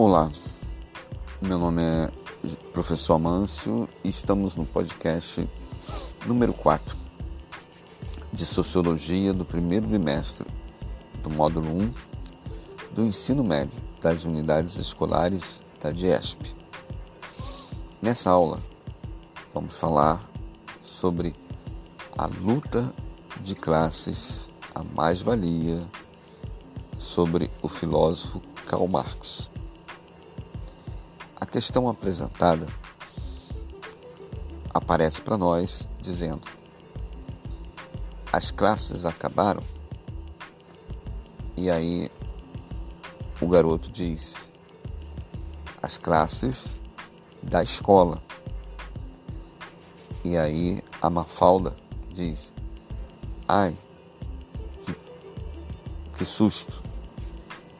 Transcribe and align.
Olá, 0.00 0.30
meu 1.42 1.58
nome 1.58 1.82
é 1.82 2.08
Professor 2.72 3.14
Amâncio 3.14 3.88
e 4.04 4.08
estamos 4.08 4.54
no 4.54 4.64
podcast 4.64 5.44
número 6.24 6.54
4 6.54 6.96
de 8.32 8.46
Sociologia 8.46 9.32
do 9.32 9.44
primeiro 9.44 9.88
bimestre 9.88 10.46
do 11.20 11.28
módulo 11.28 11.68
1 11.68 11.94
do 12.92 13.02
ensino 13.02 13.42
médio 13.42 13.82
das 14.00 14.22
unidades 14.22 14.76
escolares 14.76 15.64
da 15.80 15.90
DIESP. 15.90 16.54
Nessa 18.00 18.30
aula, 18.30 18.62
vamos 19.52 19.76
falar 19.76 20.22
sobre 20.80 21.34
a 22.16 22.28
luta 22.28 22.94
de 23.40 23.56
classes, 23.56 24.48
a 24.72 24.84
mais-valia, 24.94 25.82
sobre 27.00 27.50
o 27.60 27.68
filósofo 27.68 28.40
Karl 28.64 28.86
Marx. 28.86 29.50
Questão 31.58 31.88
apresentada 31.88 32.68
aparece 34.72 35.20
para 35.20 35.36
nós 35.36 35.88
dizendo: 36.00 36.46
as 38.32 38.52
classes 38.52 39.04
acabaram. 39.04 39.60
E 41.56 41.68
aí 41.68 42.12
o 43.40 43.48
garoto 43.48 43.90
diz: 43.90 44.52
as 45.82 45.98
classes 45.98 46.78
da 47.42 47.60
escola. 47.60 48.22
E 50.22 50.36
aí 50.36 50.80
a 51.02 51.10
Mafalda 51.10 51.76
diz: 52.12 52.54
ai, 53.48 53.76
que, 54.82 54.94
que 56.18 56.24
susto. 56.24 56.80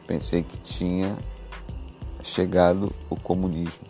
Pensei 0.05 0.43
que 0.43 0.57
tinha 0.57 1.17
chegado 2.29 2.93
o 3.09 3.15
comunismo. 3.15 3.85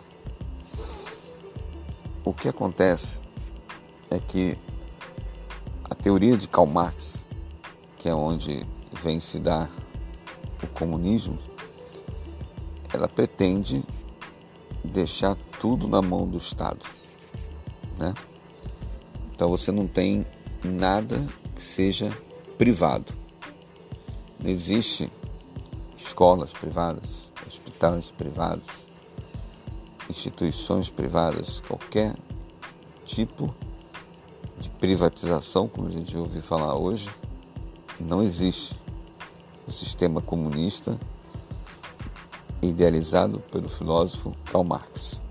O 2.24 2.32
que 2.32 2.48
acontece 2.48 3.22
é 4.10 4.18
que 4.18 4.58
a 5.84 5.94
teoria 5.94 6.36
de 6.36 6.48
Karl 6.48 6.66
Marx, 6.66 7.28
que 7.98 8.08
é 8.08 8.14
onde 8.14 8.66
vem 9.02 9.20
se 9.20 9.38
dar 9.38 9.70
o 10.62 10.66
comunismo, 10.68 11.38
ela 12.92 13.08
pretende 13.08 13.82
deixar 14.84 15.36
tudo 15.60 15.86
na 15.86 16.02
mão 16.02 16.26
do 16.26 16.38
Estado, 16.38 16.84
né? 17.98 18.14
Então 19.34 19.48
você 19.48 19.70
não 19.70 19.86
tem 19.86 20.26
nada 20.62 21.26
que 21.54 21.62
seja 21.62 22.10
privado. 22.58 23.12
Não 24.38 24.50
existe 24.50 25.10
escolas 26.00 26.54
privadas, 26.54 27.30
hospitais 27.46 28.10
privados, 28.10 28.66
instituições 30.08 30.88
privadas, 30.88 31.60
qualquer 31.60 32.16
tipo 33.04 33.54
de 34.58 34.70
privatização, 34.70 35.68
como 35.68 35.88
a 35.88 35.90
gente 35.90 36.16
ouve 36.16 36.40
falar 36.40 36.74
hoje, 36.74 37.10
não 38.00 38.22
existe. 38.22 38.74
O 39.68 39.72
sistema 39.72 40.20
comunista 40.20 40.98
idealizado 42.62 43.38
pelo 43.52 43.68
filósofo 43.68 44.34
Karl 44.46 44.64
Marx. 44.64 45.22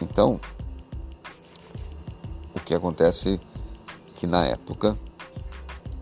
Então, 0.00 0.38
o 2.54 2.60
que 2.60 2.74
acontece 2.74 3.34
é 3.34 4.18
que 4.18 4.26
na 4.26 4.44
época, 4.44 4.96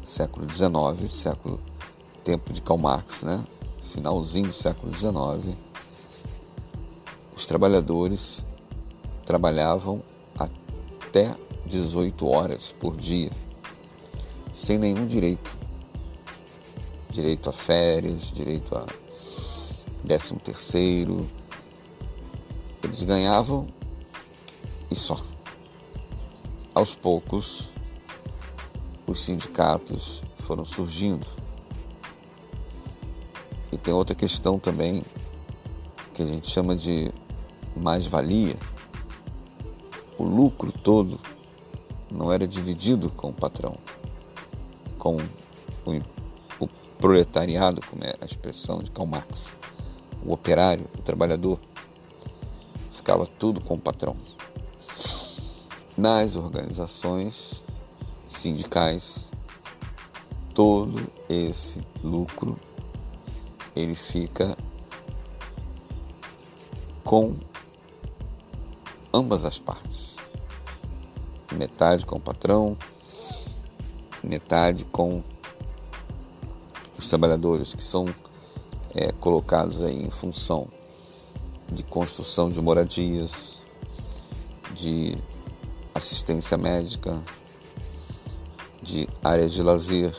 século 0.05 0.47
XIX, 0.53 1.11
século 1.11 1.59
tempo 2.25 2.53
de 2.53 2.63
Karl 2.63 2.79
Marx, 2.79 3.23
né? 3.23 3.45
finalzinho 3.93 4.49
do 4.49 4.55
século 4.55 4.97
XIX, 4.97 5.55
os 7.37 7.45
trabalhadores 7.45 8.45
trabalhavam 9.27 10.03
até 10.39 11.37
18 11.67 12.27
horas 12.27 12.73
por 12.73 12.97
dia, 12.97 13.31
sem 14.51 14.79
nenhum 14.79 15.07
direito. 15.07 15.63
Direito 17.11 17.51
a 17.51 17.53
férias, 17.53 18.33
direito 18.33 18.75
a 18.75 18.87
décimo 20.03 20.41
terceiro. 20.41 21.29
Eles 22.83 23.03
ganhavam 23.03 23.69
e 24.91 24.95
só. 24.95 25.21
Aos 26.75 26.95
poucos, 26.95 27.71
os 29.07 29.21
sindicatos 29.21 30.25
foram 30.39 30.65
surgindo 30.65 31.42
e 33.73 33.79
tem 33.79 33.95
outra 33.95 34.15
questão 34.15 34.59
também 34.59 35.03
que 36.13 36.23
a 36.23 36.27
gente 36.27 36.49
chama 36.49 36.77
de 36.77 37.11
mais-valia. 37.75 38.57
O 40.19 40.25
lucro 40.25 40.71
todo 40.71 41.19
não 42.11 42.31
era 42.31 42.47
dividido 42.47 43.09
com 43.11 43.31
o 43.31 43.33
patrão, 43.33 43.75
com 44.99 45.17
o, 45.87 46.03
o 46.61 46.69
proletariado, 46.99 47.81
como 47.89 48.05
é 48.05 48.15
a 48.21 48.27
expressão 48.27 48.81
de 48.83 48.91
Karl 48.91 49.09
Marx, 49.09 49.57
o 50.25 50.33
operário, 50.33 50.85
o 50.99 51.03
trabalhador. 51.03 51.59
Ficava 52.93 53.27
tudo 53.27 53.61
com 53.61 53.75
o 53.75 53.81
patrão. 53.81 54.15
Nas 55.97 56.37
organizações 56.37 57.65
sindicais, 58.29 59.31
todo 60.55 61.07
esse 61.29 61.81
lucro 62.05 62.59
ele 63.75 63.95
fica 63.95 64.57
com 67.05 67.35
ambas 69.13 69.45
as 69.45 69.59
partes. 69.59 70.17
Metade 71.53 72.07
com 72.07 72.17
o 72.17 72.21
patrão, 72.21 72.77
metade 74.23 74.85
com 74.87 75.23
os 76.99 77.09
trabalhadores 77.09 77.75
que 77.75 77.83
são 77.83 78.07
é, 78.95 79.13
colocados 79.13 79.83
aí 79.83 80.03
em 80.03 80.11
função 80.11 80.69
de 81.71 81.83
construção 81.83 82.51
de 82.51 82.61
moradias, 82.61 83.59
de 84.75 85.17
assistência 85.95 86.57
médica, 86.57 87.23
de 88.83 89.09
áreas 89.23 89.53
de 89.53 89.63
lazer. 89.63 90.15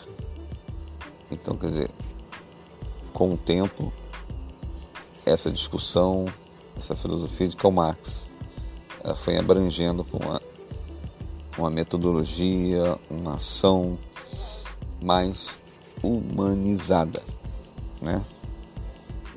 Então, 1.32 1.58
quer 1.58 1.68
dizer, 1.68 1.92
com 3.14 3.34
o 3.34 3.38
tempo, 3.38 3.94
essa 5.26 5.52
discussão, 5.52 6.26
essa 6.78 6.96
filosofia 6.96 7.48
de 7.48 7.56
Karl 7.56 7.72
Marx, 7.72 8.28
ela 9.04 9.16
foi 9.16 9.38
abrangendo 9.38 10.04
com 10.04 10.18
uma, 10.18 10.42
uma 11.58 11.70
metodologia, 11.70 12.98
uma 13.10 13.36
ação 13.36 13.98
mais 15.02 15.58
humanizada, 16.02 17.22
né? 18.02 18.24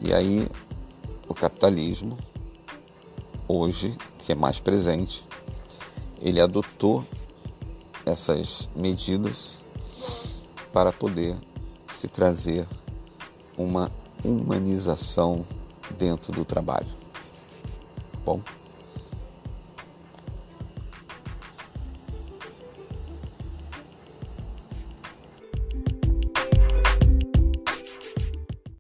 E 0.01 0.13
aí 0.13 0.49
o 1.29 1.35
capitalismo 1.35 2.17
hoje, 3.49 3.97
que 4.19 4.33
é 4.33 4.35
mais 4.35 4.59
presente, 4.59 5.25
ele 6.21 6.41
adotou 6.41 7.05
essas 8.05 8.69
medidas 8.75 9.61
para 10.73 10.93
poder 10.93 11.37
se 11.89 12.09
trazer 12.09 12.67
uma 13.57 13.91
humanização 14.25 15.45
dentro 15.99 16.33
do 16.33 16.45
trabalho. 16.45 16.87
Bom. 18.25 18.41